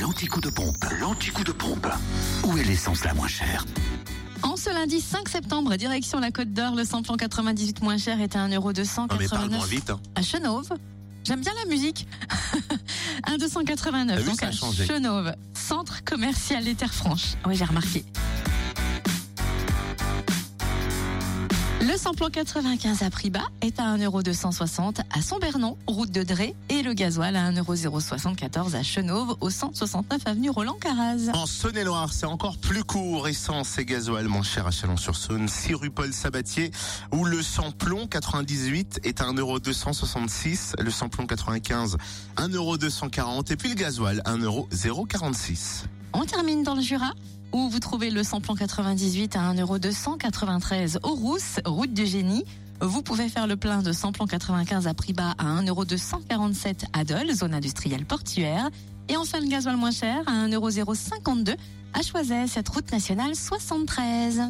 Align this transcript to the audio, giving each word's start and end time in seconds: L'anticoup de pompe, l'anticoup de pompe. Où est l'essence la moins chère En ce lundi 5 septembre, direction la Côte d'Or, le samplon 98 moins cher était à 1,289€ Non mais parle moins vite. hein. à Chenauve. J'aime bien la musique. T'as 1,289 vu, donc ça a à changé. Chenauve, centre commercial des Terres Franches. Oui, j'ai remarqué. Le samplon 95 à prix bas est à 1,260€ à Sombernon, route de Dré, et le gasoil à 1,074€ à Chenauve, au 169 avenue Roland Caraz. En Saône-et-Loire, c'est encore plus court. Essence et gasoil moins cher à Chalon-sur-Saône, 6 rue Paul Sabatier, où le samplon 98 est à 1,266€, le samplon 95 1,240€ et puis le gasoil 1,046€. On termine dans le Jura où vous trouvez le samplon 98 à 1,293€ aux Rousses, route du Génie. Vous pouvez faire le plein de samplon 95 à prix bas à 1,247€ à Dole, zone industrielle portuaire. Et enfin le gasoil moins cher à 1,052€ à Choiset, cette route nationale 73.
L'anticoup 0.00 0.40
de 0.40 0.50
pompe, 0.50 0.84
l'anticoup 1.00 1.44
de 1.44 1.52
pompe. 1.52 1.86
Où 2.44 2.56
est 2.58 2.64
l'essence 2.64 3.04
la 3.04 3.14
moins 3.14 3.28
chère 3.28 3.64
En 4.42 4.56
ce 4.56 4.68
lundi 4.70 5.00
5 5.00 5.28
septembre, 5.28 5.74
direction 5.76 6.20
la 6.20 6.30
Côte 6.30 6.52
d'Or, 6.52 6.74
le 6.74 6.84
samplon 6.84 7.16
98 7.16 7.82
moins 7.82 7.96
cher 7.98 8.20
était 8.20 8.38
à 8.38 8.46
1,289€ 8.48 8.98
Non 8.98 9.16
mais 9.18 9.28
parle 9.28 9.50
moins 9.50 9.66
vite. 9.66 9.90
hein. 9.90 10.00
à 10.14 10.22
Chenauve. 10.22 10.68
J'aime 11.24 11.40
bien 11.40 11.52
la 11.64 11.70
musique. 11.70 12.06
T'as 13.24 13.32
1,289 13.36 14.18
vu, 14.20 14.24
donc 14.26 14.40
ça 14.40 14.46
a 14.46 14.48
à 14.48 14.52
changé. 14.52 14.86
Chenauve, 14.86 15.32
centre 15.54 16.04
commercial 16.04 16.64
des 16.64 16.74
Terres 16.74 16.92
Franches. 16.94 17.34
Oui, 17.46 17.54
j'ai 17.56 17.64
remarqué. 17.64 18.04
Le 21.82 21.96
samplon 21.96 22.30
95 22.30 23.02
à 23.02 23.10
prix 23.10 23.30
bas 23.30 23.48
est 23.60 23.80
à 23.80 23.96
1,260€ 23.96 25.00
à 25.10 25.20
Sombernon, 25.20 25.76
route 25.88 26.12
de 26.12 26.22
Dré, 26.22 26.54
et 26.68 26.80
le 26.80 26.92
gasoil 26.92 27.34
à 27.34 27.50
1,074€ 27.50 28.76
à 28.76 28.84
Chenauve, 28.84 29.36
au 29.40 29.50
169 29.50 30.20
avenue 30.26 30.50
Roland 30.50 30.76
Caraz. 30.80 31.32
En 31.34 31.44
Saône-et-Loire, 31.44 32.12
c'est 32.12 32.26
encore 32.26 32.56
plus 32.58 32.84
court. 32.84 33.26
Essence 33.26 33.78
et 33.78 33.84
gasoil 33.84 34.28
moins 34.28 34.44
cher 34.44 34.64
à 34.68 34.70
Chalon-sur-Saône, 34.70 35.48
6 35.48 35.74
rue 35.74 35.90
Paul 35.90 36.12
Sabatier, 36.12 36.70
où 37.10 37.24
le 37.24 37.42
samplon 37.42 38.06
98 38.06 39.00
est 39.02 39.20
à 39.20 39.24
1,266€, 39.32 40.80
le 40.80 40.90
samplon 40.92 41.26
95 41.26 41.96
1,240€ 42.36 43.52
et 43.52 43.56
puis 43.56 43.70
le 43.70 43.74
gasoil 43.74 44.22
1,046€. 44.24 45.86
On 46.12 46.24
termine 46.26 46.62
dans 46.62 46.76
le 46.76 46.80
Jura 46.80 47.10
où 47.52 47.68
vous 47.68 47.78
trouvez 47.78 48.10
le 48.10 48.22
samplon 48.22 48.54
98 48.54 49.36
à 49.36 49.52
1,293€ 49.52 50.98
aux 51.02 51.14
Rousses, 51.14 51.60
route 51.64 51.92
du 51.92 52.06
Génie. 52.06 52.44
Vous 52.80 53.02
pouvez 53.02 53.28
faire 53.28 53.46
le 53.46 53.56
plein 53.56 53.82
de 53.82 53.92
samplon 53.92 54.26
95 54.26 54.86
à 54.86 54.94
prix 54.94 55.12
bas 55.12 55.34
à 55.38 55.62
1,247€ 55.62 56.84
à 56.92 57.04
Dole, 57.04 57.32
zone 57.32 57.54
industrielle 57.54 58.04
portuaire. 58.04 58.70
Et 59.08 59.16
enfin 59.16 59.40
le 59.40 59.46
gasoil 59.48 59.76
moins 59.76 59.90
cher 59.90 60.22
à 60.26 60.46
1,052€ 60.48 61.56
à 61.94 62.02
Choiset, 62.02 62.46
cette 62.46 62.68
route 62.68 62.90
nationale 62.90 63.34
73. 63.34 64.42